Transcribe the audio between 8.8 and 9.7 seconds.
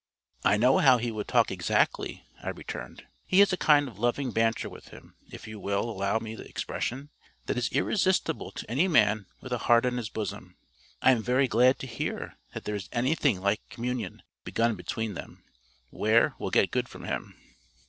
man with a